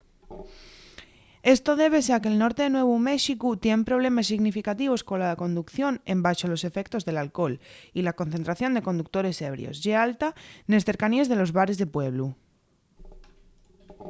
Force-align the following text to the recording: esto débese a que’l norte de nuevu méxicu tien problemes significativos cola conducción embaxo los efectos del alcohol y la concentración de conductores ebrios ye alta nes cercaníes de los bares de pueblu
esto 1.55 1.71
débese 1.81 2.11
a 2.13 2.21
que’l 2.23 2.41
norte 2.43 2.61
de 2.63 2.71
nuevu 2.75 2.95
méxicu 3.11 3.49
tien 3.65 3.79
problemes 3.89 4.29
significativos 4.33 5.05
cola 5.09 5.39
conducción 5.43 5.93
embaxo 6.13 6.45
los 6.49 6.65
efectos 6.69 7.01
del 7.07 7.17
alcohol 7.23 7.53
y 7.97 7.99
la 8.03 8.17
concentración 8.21 8.71
de 8.73 8.85
conductores 8.89 9.41
ebrios 9.49 9.75
ye 9.83 9.93
alta 10.07 10.29
nes 10.69 10.85
cercaníes 10.89 11.27
de 11.29 11.37
los 11.39 11.53
bares 11.57 11.77
de 11.81 11.91
pueblu 11.95 12.25